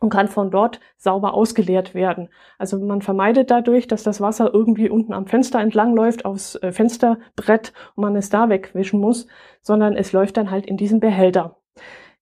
und 0.00 0.10
kann 0.10 0.28
von 0.28 0.50
dort 0.50 0.80
sauber 0.96 1.34
ausgeleert 1.34 1.94
werden. 1.94 2.28
Also 2.58 2.78
man 2.78 3.02
vermeidet 3.02 3.50
dadurch, 3.50 3.86
dass 3.88 4.02
das 4.02 4.20
Wasser 4.20 4.52
irgendwie 4.52 4.88
unten 4.88 5.12
am 5.12 5.26
Fenster 5.26 5.60
entlang 5.60 5.94
läuft, 5.94 6.24
aufs 6.24 6.56
äh, 6.56 6.72
Fensterbrett 6.72 7.72
und 7.94 8.02
man 8.02 8.16
es 8.16 8.30
da 8.30 8.48
wegwischen 8.48 9.00
muss, 9.00 9.26
sondern 9.62 9.96
es 9.96 10.12
läuft 10.12 10.36
dann 10.36 10.50
halt 10.50 10.66
in 10.66 10.76
diesen 10.76 11.00
Behälter. 11.00 11.56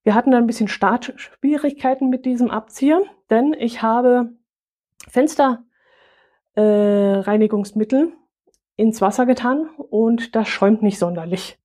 Wir 0.03 0.13
hatten 0.15 0.31
dann 0.31 0.43
ein 0.43 0.47
bisschen 0.47 0.67
Startschwierigkeiten 0.67 2.09
mit 2.09 2.25
diesem 2.25 2.51
Abzieher, 2.51 3.01
denn 3.29 3.55
ich 3.57 3.81
habe 3.81 4.33
Fensterreinigungsmittel 5.07 8.07
äh, 8.07 8.11
ins 8.75 8.99
Wasser 9.01 9.25
getan 9.25 9.69
und 9.77 10.35
das 10.35 10.49
schäumt 10.49 10.83
nicht 10.83 10.99
sonderlich. 10.99 11.57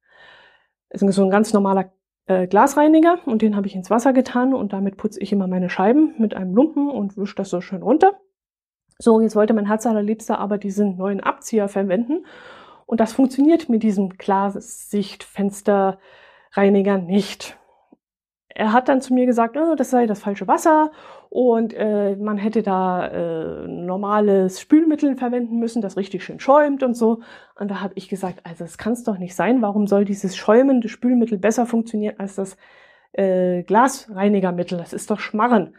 Es 0.88 1.02
ist 1.02 1.16
so 1.16 1.24
ein 1.24 1.30
ganz 1.30 1.52
normaler 1.52 1.92
äh, 2.26 2.46
Glasreiniger 2.46 3.18
und 3.26 3.42
den 3.42 3.56
habe 3.56 3.66
ich 3.66 3.74
ins 3.74 3.90
Wasser 3.90 4.12
getan 4.12 4.54
und 4.54 4.72
damit 4.72 4.96
putze 4.96 5.18
ich 5.20 5.32
immer 5.32 5.48
meine 5.48 5.68
Scheiben 5.68 6.14
mit 6.18 6.34
einem 6.34 6.54
Lumpen 6.54 6.88
und 6.90 7.16
wische 7.16 7.34
das 7.34 7.50
so 7.50 7.60
schön 7.60 7.82
runter. 7.82 8.12
So, 8.98 9.20
jetzt 9.20 9.34
wollte 9.36 9.54
mein 9.54 9.66
Herz 9.66 9.86
allerliebster 9.86 10.38
aber 10.38 10.58
diesen 10.58 10.96
neuen 10.96 11.20
Abzieher 11.20 11.68
verwenden 11.68 12.24
und 12.86 13.00
das 13.00 13.12
funktioniert 13.12 13.68
mit 13.68 13.82
diesem 13.82 14.16
Klarsichtfensterreiniger 14.16 16.98
nicht 16.98 17.57
er 18.58 18.72
hat 18.72 18.88
dann 18.88 19.00
zu 19.00 19.14
mir 19.14 19.24
gesagt, 19.24 19.56
oh, 19.56 19.76
das 19.76 19.90
sei 19.90 20.06
das 20.06 20.18
falsche 20.18 20.48
Wasser 20.48 20.90
und 21.30 21.72
äh, 21.74 22.16
man 22.16 22.38
hätte 22.38 22.64
da 22.64 23.06
äh, 23.06 23.68
normales 23.68 24.60
Spülmittel 24.60 25.16
verwenden 25.16 25.60
müssen, 25.60 25.80
das 25.80 25.96
richtig 25.96 26.24
schön 26.24 26.40
schäumt 26.40 26.82
und 26.82 26.94
so. 26.94 27.20
Und 27.54 27.70
da 27.70 27.80
habe 27.80 27.92
ich 27.94 28.08
gesagt, 28.08 28.40
also 28.42 28.64
das 28.64 28.76
kann 28.76 28.94
es 28.94 29.04
doch 29.04 29.16
nicht 29.16 29.36
sein. 29.36 29.62
Warum 29.62 29.86
soll 29.86 30.04
dieses 30.04 30.36
schäumende 30.36 30.88
Spülmittel 30.88 31.38
besser 31.38 31.66
funktionieren 31.66 32.16
als 32.18 32.34
das 32.34 32.56
äh, 33.12 33.62
Glasreinigermittel? 33.62 34.76
Das 34.76 34.92
ist 34.92 35.08
doch 35.12 35.20
Schmarren 35.20 35.76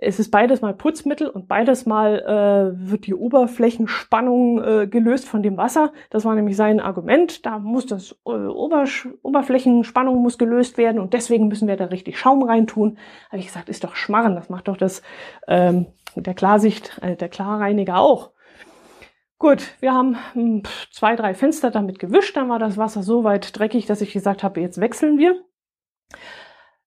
es 0.00 0.18
ist 0.18 0.30
beides 0.30 0.60
mal 0.60 0.74
Putzmittel 0.74 1.28
und 1.28 1.48
beides 1.48 1.86
mal 1.86 2.20
äh, 2.20 2.90
wird 2.90 3.06
die 3.06 3.14
Oberflächenspannung 3.14 4.62
äh, 4.62 4.86
gelöst 4.86 5.26
von 5.26 5.42
dem 5.42 5.56
Wasser. 5.56 5.92
Das 6.10 6.24
war 6.24 6.34
nämlich 6.34 6.56
sein 6.56 6.80
Argument. 6.80 7.44
Da 7.46 7.58
muss 7.58 7.86
das 7.86 8.12
äh, 8.26 8.30
Obersch 8.30 9.08
Oberflächenspannung 9.22 10.22
muss 10.22 10.38
gelöst 10.38 10.78
werden 10.78 11.00
und 11.00 11.14
deswegen 11.14 11.48
müssen 11.48 11.68
wir 11.68 11.76
da 11.76 11.86
richtig 11.86 12.18
Schaum 12.18 12.42
reintun. 12.42 12.98
Habe 13.28 13.38
ich 13.38 13.46
gesagt, 13.46 13.68
ist 13.68 13.84
doch 13.84 13.94
Schmarren. 13.94 14.34
Das 14.34 14.48
macht 14.48 14.68
doch 14.68 14.76
das 14.76 15.02
ähm, 15.48 15.86
der 16.16 16.34
Klarsicht, 16.34 16.98
äh, 17.02 17.16
der 17.16 17.28
Klarreiniger 17.28 17.98
auch. 17.98 18.30
Gut, 19.38 19.74
wir 19.80 19.92
haben 19.92 20.16
hm, 20.32 20.62
zwei, 20.90 21.16
drei 21.16 21.34
Fenster 21.34 21.70
damit 21.70 21.98
gewischt. 21.98 22.36
Dann 22.36 22.48
war 22.48 22.58
das 22.58 22.76
Wasser 22.76 23.02
so 23.02 23.24
weit 23.24 23.58
dreckig, 23.58 23.86
dass 23.86 24.00
ich 24.00 24.12
gesagt 24.12 24.42
habe, 24.42 24.60
jetzt 24.60 24.80
wechseln 24.80 25.18
wir. 25.18 25.36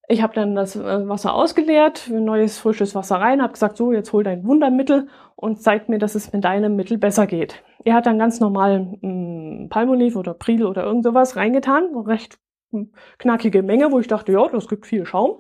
Ich 0.10 0.22
habe 0.22 0.34
dann 0.34 0.56
das 0.56 0.78
äh, 0.78 1.08
Wasser 1.10 1.34
ausgeleert, 1.34 2.10
neues 2.10 2.58
frisches 2.60 2.96
Wasser 2.96 3.18
rein, 3.18 3.42
habe 3.42 3.52
gesagt, 3.52 3.76
so, 3.76 3.92
jetzt 3.92 4.14
hol 4.14 4.24
dein 4.24 4.46
Wundermittel 4.46 5.10
und 5.36 5.62
zeig 5.62 5.90
mir, 5.90 6.00
dass 6.00 6.16
es 6.16 6.32
mit 6.32 6.46
deinem 6.46 6.78
Mittel 6.78 6.98
besser 6.98 7.28
geht. 7.28 7.62
Er 7.84 7.94
hat 7.94 8.06
dann 8.06 8.18
ganz 8.18 8.40
normal 8.40 8.80
mh, 8.80 8.98
hm, 9.02 9.68
Palmolive 9.70 10.18
oder 10.18 10.34
Pril 10.34 10.66
oder 10.66 10.84
irgend 10.86 11.04
sowas 11.04 11.36
reingetan, 11.36 11.94
recht 12.06 12.40
hm, 12.72 12.94
knackige 13.18 13.64
Menge, 13.64 13.92
wo 13.92 14.00
ich 14.00 14.08
dachte, 14.08 14.32
ja, 14.32 14.48
das 14.48 14.70
gibt 14.70 14.88
viel 14.88 15.06
Schaum. 15.06 15.40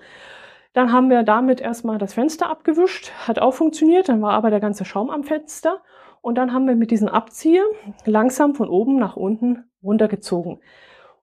Dann 0.73 0.91
haben 0.91 1.09
wir 1.09 1.23
damit 1.23 1.61
erstmal 1.61 1.97
das 1.97 2.13
Fenster 2.13 2.49
abgewischt, 2.49 3.11
hat 3.25 3.39
auch 3.39 3.53
funktioniert, 3.53 4.09
dann 4.09 4.21
war 4.21 4.33
aber 4.33 4.49
der 4.49 4.59
ganze 4.59 4.83
Schaum 4.83 5.09
am 5.09 5.23
Fenster 5.23 5.81
und 6.21 6.35
dann 6.35 6.51
haben 6.53 6.67
wir 6.67 6.75
mit 6.75 6.91
diesem 6.91 7.07
Abzieher 7.07 7.63
langsam 8.05 8.53
von 8.53 8.67
oben 8.67 8.99
nach 8.99 9.15
unten 9.15 9.63
runtergezogen. 9.81 10.59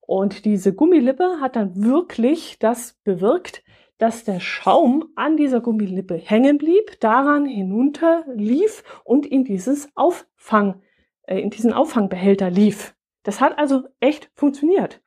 Und 0.07 0.45
diese 0.45 0.75
Gummilippe 0.75 1.41
hat 1.41 1.57
dann 1.57 1.83
wirklich 1.83 2.59
das 2.59 2.95
bewirkt, 3.05 3.63
dass 3.99 4.25
der 4.25 4.41
Schaum 4.41 5.07
an 5.15 5.37
dieser 5.37 5.61
Gummilippe 5.61 6.17
hängen 6.17 6.59
blieb, 6.59 7.01
daran 7.01 7.47
hinunter 7.47 8.25
lief 8.35 8.83
und 9.05 9.25
in 9.25 9.45
dieses 9.45 9.89
Auffang, 9.95 10.83
äh, 11.23 11.41
in 11.41 11.51
diesen 11.51 11.73
Auffangbehälter 11.73 12.51
lief. 12.51 12.95
Das 13.23 13.41
hat 13.41 13.59
also 13.59 13.85
echt 14.01 14.31
funktioniert. 14.35 15.01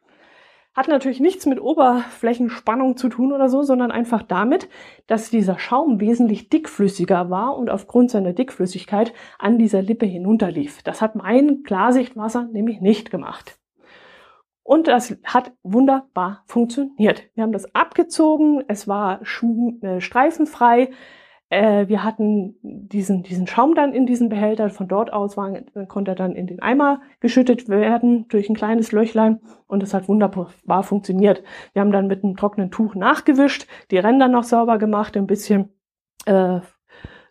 Hat 0.74 0.88
natürlich 0.88 1.20
nichts 1.20 1.46
mit 1.46 1.60
Oberflächenspannung 1.60 2.98
zu 2.98 3.10
tun 3.10 3.34
oder 3.34 3.50
so, 3.50 3.64
sondern 3.64 3.92
einfach 3.92 4.22
damit, 4.22 4.70
dass 5.08 5.30
dieser 5.30 5.58
Schaum 5.60 6.00
wesentlich 6.00 6.50
dickflüssiger 6.50 7.30
war 7.30 7.58
und 7.58 7.70
aufgrund 7.70 8.12
seiner 8.12 8.34
Dickflüssigkeit 8.34 9.12
an 9.40 9.58
dieser 9.58 9.82
Lippe 9.82 10.06
hinunterlief. 10.06 10.84
Das 10.84 11.02
hat 11.02 11.16
mein 11.16 11.64
Klarsichtwasser 11.64 12.48
nämlich 12.52 12.80
nicht 12.80 13.10
gemacht. 13.10 13.60
Und 14.68 14.90
das 14.90 15.16
hat 15.24 15.54
wunderbar 15.64 16.44
funktioniert. 16.46 17.24
Wir 17.36 17.44
haben 17.44 17.54
das 17.54 17.74
abgezogen, 17.74 18.66
es 18.68 18.86
war 18.86 19.22
äh, 19.22 20.02
streifenfrei. 20.02 20.90
Äh, 21.48 21.88
wir 21.88 22.04
hatten 22.04 22.58
diesen, 22.64 23.24
diesen 23.24 23.48
Schaum 23.48 23.76
dann 23.76 23.94
in 23.94 24.06
diesen 24.06 24.28
Behälter. 24.28 24.70
Von 24.70 24.90
dort 24.90 25.14
aus 25.14 25.38
war, 25.38 25.54
konnte 25.88 26.12
er 26.12 26.16
dann 26.16 26.36
in 26.36 26.48
den 26.48 26.62
Eimer 26.62 27.00
geschüttet 27.22 27.70
werden 27.70 28.28
durch 28.28 28.50
ein 28.50 28.58
kleines 28.58 28.92
Löchlein 28.92 29.40
und 29.68 29.84
es 29.84 29.94
hat 29.94 30.10
wunderbar 30.10 30.84
funktioniert. 30.84 31.44
Wir 31.72 31.82
haben 31.82 31.94
dann 31.94 32.08
mit 32.08 32.26
einem 32.26 32.36
trockenen 32.36 32.70
Tuch 32.70 32.94
nachgewischt, 32.94 33.68
die 33.90 34.00
Ränder 34.00 34.28
noch 34.28 34.44
sauber 34.44 34.78
gemacht, 34.80 35.16
ein 35.16 35.28
bisschen 35.28 35.70
äh, 36.26 36.60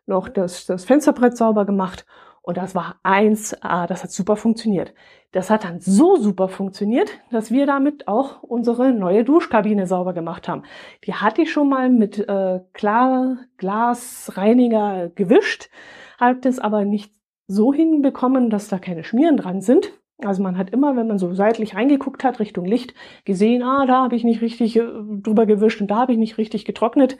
noch 0.06 0.30
das, 0.30 0.64
das 0.64 0.86
Fensterbrett 0.86 1.36
sauber 1.36 1.66
gemacht 1.66 2.06
und 2.46 2.58
das 2.58 2.76
war 2.76 3.00
1A, 3.02 3.88
das 3.88 4.04
hat 4.04 4.12
super 4.12 4.36
funktioniert. 4.36 4.94
Das 5.32 5.50
hat 5.50 5.64
dann 5.64 5.80
so 5.80 6.14
super 6.14 6.46
funktioniert, 6.46 7.10
dass 7.32 7.50
wir 7.50 7.66
damit 7.66 8.06
auch 8.06 8.40
unsere 8.44 8.92
neue 8.92 9.24
Duschkabine 9.24 9.88
sauber 9.88 10.12
gemacht 10.12 10.46
haben. 10.46 10.62
Die 11.04 11.14
hatte 11.14 11.42
ich 11.42 11.50
schon 11.50 11.68
mal 11.68 11.90
mit 11.90 12.20
äh, 12.20 12.60
klar 12.72 13.38
Glasreiniger 13.56 15.10
gewischt, 15.16 15.70
hat 16.18 16.46
es 16.46 16.60
aber 16.60 16.84
nicht 16.84 17.12
so 17.48 17.74
hinbekommen, 17.74 18.48
dass 18.48 18.68
da 18.68 18.78
keine 18.78 19.02
Schmieren 19.02 19.36
dran 19.36 19.60
sind. 19.60 19.92
Also 20.18 20.40
man 20.40 20.56
hat 20.56 20.70
immer, 20.70 20.94
wenn 20.94 21.08
man 21.08 21.18
so 21.18 21.34
seitlich 21.34 21.74
reingeguckt 21.74 22.22
hat, 22.22 22.38
Richtung 22.38 22.64
Licht, 22.64 22.94
gesehen, 23.24 23.64
ah, 23.64 23.86
da 23.86 24.04
habe 24.04 24.14
ich 24.14 24.22
nicht 24.22 24.40
richtig 24.40 24.76
äh, 24.76 24.84
drüber 25.20 25.46
gewischt 25.46 25.80
und 25.80 25.90
da 25.90 25.96
habe 25.96 26.12
ich 26.12 26.18
nicht 26.18 26.38
richtig 26.38 26.64
getrocknet. 26.64 27.18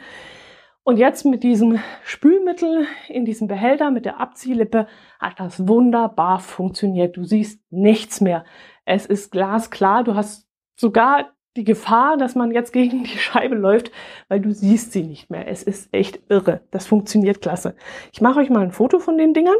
Und 0.88 0.99
jetzt 0.99 1.25
mit 1.25 1.43
diesem 1.43 1.81
Spülmittel 2.05 2.87
in 3.09 3.25
diesem 3.25 3.49
Behälter 3.49 3.90
mit 3.90 4.05
der 4.05 4.21
Abziehlippe 4.21 4.87
hat 5.19 5.40
das 5.40 5.66
wunderbar 5.66 6.38
funktioniert. 6.38 7.16
Du 7.16 7.25
siehst 7.25 7.61
nichts 7.71 8.21
mehr. 8.21 8.45
Es 8.85 9.05
ist 9.05 9.33
glasklar. 9.33 10.05
Du 10.05 10.14
hast 10.14 10.49
sogar 10.76 11.33
die 11.57 11.64
Gefahr, 11.64 12.16
dass 12.16 12.37
man 12.37 12.52
jetzt 12.52 12.73
gegen 12.73 13.02
die 13.02 13.19
Scheibe 13.19 13.57
läuft, 13.57 13.90
weil 14.28 14.38
du 14.38 14.52
siehst 14.52 14.93
sie 14.93 15.02
nicht 15.02 15.28
mehr. 15.28 15.49
Es 15.49 15.64
ist 15.64 15.93
echt 15.93 16.21
irre. 16.28 16.61
Das 16.71 16.87
funktioniert 16.87 17.43
klasse. 17.43 17.75
Ich 18.12 18.21
mache 18.21 18.38
euch 18.38 18.49
mal 18.49 18.62
ein 18.62 18.71
Foto 18.71 19.00
von 19.00 19.19
den 19.19 19.35
Dingern. 19.35 19.57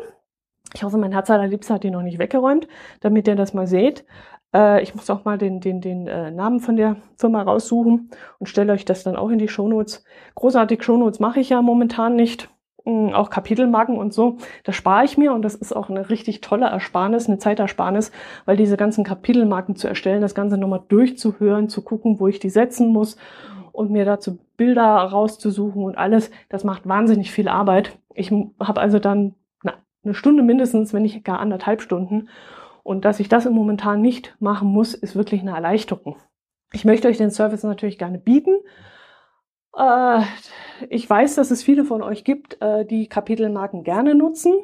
Ich 0.75 0.85
hoffe, 0.85 0.97
mein 0.97 1.11
Herz 1.11 1.29
allerliebster 1.29 1.75
hat 1.75 1.83
die 1.83 1.91
noch 1.91 2.03
nicht 2.03 2.21
weggeräumt, 2.21 2.69
damit 3.01 3.27
ihr 3.27 3.35
das 3.35 3.53
mal 3.53 3.67
seht. 3.67 4.05
Äh, 4.57 4.83
ich 4.83 4.95
muss 4.95 5.11
auch 5.11 5.25
mal 5.25 5.39
den, 5.39 5.61
den, 5.61 5.81
den 5.81 6.09
äh, 6.09 6.31
Namen 6.31 6.61
von 6.61 6.77
der 6.77 6.97
Firma 7.17 7.43
raussuchen 7.43 8.11
und 8.39 8.47
stelle 8.47 8.73
euch 8.73 8.85
das 8.85 9.05
dann 9.05 9.17
auch 9.17 9.29
in 9.29 9.39
die 9.39 9.49
Shownotes. 9.49 10.05
Großartig 10.35 10.83
Shownotes 10.83 11.21
mache 11.21 11.41
ich 11.41 11.51
ja 11.51 11.61
momentan 11.61 12.17
nicht. 12.17 12.49
Hm, 12.85 13.13
auch 13.13 13.31
Kapitelmarken 13.31 13.99
und 13.99 14.15
so, 14.15 14.39
das 14.65 14.77
spare 14.77 15.05
ich 15.05 15.19
mir 15.19 15.33
und 15.33 15.43
das 15.43 15.57
ist 15.57 15.75
auch 15.75 15.91
eine 15.91 16.09
richtig 16.09 16.41
tolle 16.41 16.67
Ersparnis, 16.67 17.29
eine 17.29 17.39
Zeitersparnis, 17.39 18.13
weil 18.45 18.57
diese 18.57 18.77
ganzen 18.77 19.05
Kapitelmarken 19.05 19.77
zu 19.77 19.89
erstellen, 19.89 20.23
das 20.23 20.37
Ganze 20.37 20.57
nochmal 20.57 20.83
durchzuhören, 20.89 21.69
zu 21.69 21.83
gucken, 21.83 22.21
wo 22.21 22.29
ich 22.29 22.39
die 22.39 22.49
setzen 22.49 22.89
muss 22.89 23.17
und 23.73 23.91
mir 23.91 24.05
dazu 24.05 24.39
Bilder 24.57 24.85
rauszusuchen 24.85 25.83
und 25.83 25.99
alles, 25.99 26.31
das 26.49 26.63
macht 26.65 26.89
wahnsinnig 26.89 27.33
viel 27.33 27.49
Arbeit. 27.49 27.99
Ich 28.15 28.31
habe 28.31 28.81
also 28.81 29.01
dann 29.01 29.35
eine 30.05 30.15
Stunde 30.15 30.45
mindestens, 30.45 30.95
wenn 30.95 31.03
nicht 31.03 31.25
gar 31.25 31.41
anderthalb 31.41 31.83
Stunden 31.83 32.29
und 32.87 33.05
dass 33.05 33.19
ich 33.19 33.29
das 33.29 33.47
im 33.47 33.53
Momentan 33.53 34.01
nicht 34.01 34.37
machen 34.39 34.69
muss, 34.69 34.95
ist 34.95 35.17
wirklich 35.17 35.41
eine 35.41 35.51
Erleichterung. 35.51 36.19
Ich 36.73 36.85
möchte 36.85 37.09
euch 37.09 37.19
den 37.19 37.33
Service 37.33 37.65
natürlich 37.65 37.99
gerne 37.99 38.19
bieten. 38.19 38.61
Äh, 39.77 40.23
ich 40.89 41.11
weiß, 41.11 41.35
dass 41.35 41.51
es 41.51 41.65
viele 41.65 41.85
von 41.85 42.01
euch 42.01 42.23
gibt, 42.23 42.63
äh, 42.63 42.85
die 42.85 43.09
Kapitelmarken 43.09 43.83
gerne 43.83 44.15
nutzen. 44.15 44.55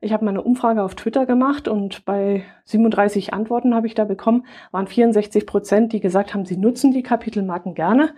Ich 0.00 0.14
habe 0.14 0.24
mal 0.24 0.30
eine 0.30 0.42
Umfrage 0.42 0.82
auf 0.82 0.94
Twitter 0.94 1.26
gemacht 1.26 1.68
und 1.68 2.06
bei 2.06 2.42
37 2.64 3.34
Antworten 3.34 3.74
habe 3.74 3.86
ich 3.86 3.94
da 3.94 4.04
bekommen, 4.04 4.46
waren 4.70 4.86
64 4.86 5.44
Prozent, 5.44 5.92
die 5.92 6.00
gesagt 6.00 6.32
haben, 6.32 6.46
sie 6.46 6.56
nutzen 6.56 6.92
die 6.92 7.02
Kapitelmarken 7.02 7.74
gerne. 7.74 8.14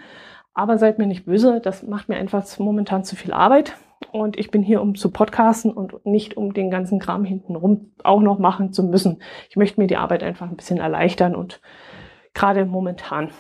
Aber 0.55 0.79
seid 0.79 0.99
mir 0.99 1.09
nicht 1.09 1.25
böse, 1.25 1.61
das 1.61 1.83
macht 1.83 2.09
mir 2.09 2.17
einfach 2.17 2.47
momentan 2.61 3.03
zu 3.03 3.17
viel 3.17 3.33
Arbeit. 3.33 3.77
Und 4.13 4.39
ich 4.39 4.51
bin 4.51 4.63
hier, 4.63 4.83
um 4.83 4.95
zu 4.95 5.11
podcasten 5.11 5.73
und 5.73 6.05
nicht 6.05 6.37
um 6.37 6.53
den 6.53 6.71
ganzen 6.71 6.99
Kram 6.99 7.25
hintenrum 7.25 7.93
auch 8.03 8.21
noch 8.21 8.39
machen 8.39 8.73
zu 8.73 8.83
müssen. 8.83 9.23
Ich 9.49 9.57
möchte 9.57 9.81
mir 9.81 9.87
die 9.87 9.97
Arbeit 9.97 10.23
einfach 10.23 10.49
ein 10.49 10.57
bisschen 10.57 10.79
erleichtern 10.79 11.35
und 11.35 11.61
gerade 12.35 12.65
momentan, 12.65 13.31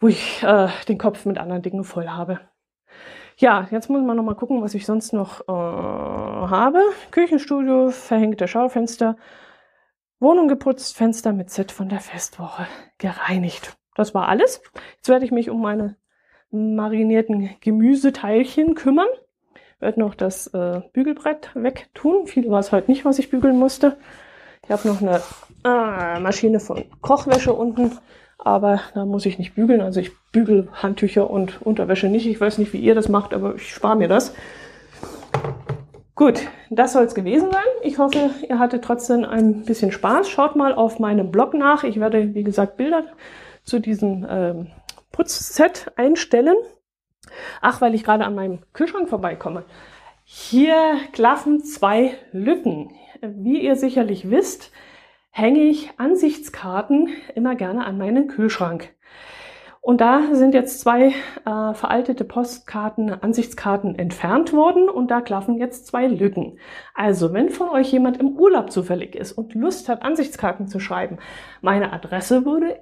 wo 0.00 0.08
ich 0.08 0.42
äh, 0.42 0.68
den 0.88 0.98
Kopf 0.98 1.24
mit 1.24 1.38
anderen 1.38 1.62
Dingen 1.62 1.84
voll 1.84 2.08
habe. 2.08 2.40
Ja, 3.36 3.68
jetzt 3.70 3.88
muss 3.88 4.02
man 4.02 4.16
noch 4.16 4.24
mal 4.24 4.34
gucken, 4.34 4.62
was 4.62 4.74
ich 4.74 4.84
sonst 4.84 5.12
noch 5.12 5.42
äh, 5.42 5.52
habe. 5.52 6.80
Küchenstudio, 7.12 7.90
verhängte 7.90 8.48
Schaufenster, 8.48 9.16
Wohnung 10.18 10.48
geputzt, 10.48 10.96
Fenster 10.96 11.32
mit 11.32 11.50
Set 11.50 11.70
von 11.70 11.88
der 11.88 12.00
Festwoche 12.00 12.66
gereinigt. 12.98 13.78
Das 13.94 14.14
war 14.14 14.28
alles. 14.28 14.60
Jetzt 14.96 15.08
werde 15.08 15.24
ich 15.24 15.30
mich 15.30 15.50
um 15.50 15.60
meine 15.60 15.96
marinierten 16.50 17.50
Gemüseteilchen 17.60 18.74
kümmern. 18.74 19.08
Werde 19.80 20.00
noch 20.00 20.14
das 20.14 20.48
äh, 20.48 20.80
Bügelbrett 20.92 21.50
wegtun. 21.54 22.26
Viel 22.26 22.50
war 22.50 22.60
es 22.60 22.72
heute 22.72 22.90
nicht, 22.90 23.04
was 23.04 23.18
ich 23.18 23.30
bügeln 23.30 23.58
musste. 23.58 23.96
Ich 24.64 24.70
habe 24.70 24.88
noch 24.88 25.00
eine 25.00 25.20
äh, 25.64 26.20
Maschine 26.20 26.60
von 26.60 26.84
Kochwäsche 27.00 27.52
unten, 27.52 27.92
aber 28.38 28.80
da 28.94 29.04
muss 29.04 29.24
ich 29.24 29.38
nicht 29.38 29.54
bügeln. 29.54 29.80
Also 29.80 30.00
ich 30.00 30.10
bügel 30.32 30.68
Handtücher 30.72 31.30
und 31.30 31.62
Unterwäsche 31.62 32.08
nicht. 32.08 32.26
Ich 32.26 32.40
weiß 32.40 32.58
nicht, 32.58 32.72
wie 32.72 32.78
ihr 32.78 32.94
das 32.94 33.08
macht, 33.08 33.34
aber 33.34 33.54
ich 33.54 33.72
spare 33.72 33.96
mir 33.96 34.08
das. 34.08 34.34
Gut, 36.16 36.40
das 36.68 36.94
soll 36.94 37.04
es 37.04 37.14
gewesen 37.14 37.48
sein. 37.52 37.62
Ich 37.84 37.98
hoffe, 37.98 38.30
ihr 38.48 38.58
hattet 38.58 38.82
trotzdem 38.82 39.24
ein 39.24 39.62
bisschen 39.62 39.92
Spaß. 39.92 40.28
Schaut 40.28 40.56
mal 40.56 40.74
auf 40.74 40.98
meinem 40.98 41.30
Blog 41.30 41.54
nach. 41.54 41.84
Ich 41.84 42.00
werde, 42.00 42.34
wie 42.34 42.42
gesagt, 42.42 42.76
Bilder 42.76 43.04
zu 43.62 43.78
diesem 43.78 44.26
ähm, 44.28 44.66
Putzset 45.12 45.92
einstellen. 45.96 46.56
Ach, 47.60 47.80
weil 47.80 47.94
ich 47.94 48.04
gerade 48.04 48.24
an 48.24 48.34
meinem 48.34 48.60
Kühlschrank 48.72 49.08
vorbeikomme. 49.08 49.64
Hier 50.24 50.98
klaffen 51.12 51.62
zwei 51.62 52.18
Lücken. 52.32 52.92
Wie 53.20 53.60
ihr 53.60 53.76
sicherlich 53.76 54.30
wisst, 54.30 54.70
hänge 55.30 55.60
ich 55.60 55.90
Ansichtskarten 55.98 57.08
immer 57.34 57.54
gerne 57.54 57.84
an 57.84 57.98
meinen 57.98 58.28
Kühlschrank. 58.28 58.94
Und 59.88 60.02
da 60.02 60.20
sind 60.32 60.52
jetzt 60.52 60.80
zwei 60.80 61.14
äh, 61.46 61.72
veraltete 61.72 62.22
Postkarten, 62.22 63.08
Ansichtskarten 63.22 63.98
entfernt 63.98 64.52
worden 64.52 64.90
und 64.90 65.10
da 65.10 65.22
klaffen 65.22 65.56
jetzt 65.56 65.86
zwei 65.86 66.06
Lücken. 66.08 66.58
Also, 66.94 67.32
wenn 67.32 67.48
von 67.48 67.70
euch 67.70 67.90
jemand 67.90 68.18
im 68.18 68.36
Urlaub 68.36 68.70
zufällig 68.70 69.14
ist 69.16 69.32
und 69.32 69.54
Lust 69.54 69.88
hat, 69.88 70.02
Ansichtskarten 70.02 70.68
zu 70.68 70.78
schreiben, 70.78 71.16
meine 71.62 71.90
Adresse 71.94 72.44
würde 72.44 72.78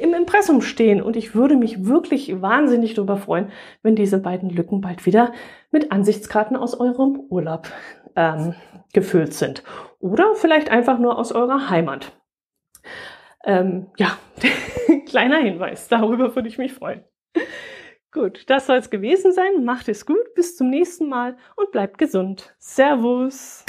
im 0.00 0.14
Impressum 0.14 0.60
stehen 0.60 1.00
und 1.00 1.14
ich 1.14 1.32
würde 1.32 1.54
mich 1.54 1.86
wirklich 1.86 2.42
wahnsinnig 2.42 2.94
darüber 2.94 3.18
freuen, 3.18 3.52
wenn 3.84 3.94
diese 3.94 4.18
beiden 4.18 4.50
Lücken 4.50 4.80
bald 4.80 5.06
wieder 5.06 5.30
mit 5.70 5.92
Ansichtskarten 5.92 6.56
aus 6.56 6.74
eurem 6.80 7.20
Urlaub 7.28 7.68
ähm, 8.16 8.56
gefüllt 8.92 9.32
sind. 9.32 9.62
Oder 10.00 10.34
vielleicht 10.34 10.72
einfach 10.72 10.98
nur 10.98 11.20
aus 11.20 11.30
eurer 11.30 11.70
Heimat. 11.70 12.18
Ähm, 13.44 13.86
ja, 13.98 14.18
kleiner 15.06 15.38
Hinweis, 15.38 15.88
darüber 15.88 16.34
würde 16.34 16.48
ich 16.48 16.58
mich 16.58 16.72
freuen. 16.72 17.04
Gut, 18.10 18.44
das 18.48 18.66
soll 18.66 18.78
es 18.78 18.90
gewesen 18.90 19.32
sein. 19.32 19.64
Macht 19.64 19.88
es 19.88 20.06
gut, 20.06 20.34
bis 20.34 20.56
zum 20.56 20.70
nächsten 20.70 21.08
Mal 21.08 21.36
und 21.56 21.70
bleibt 21.72 21.98
gesund. 21.98 22.54
Servus! 22.58 23.64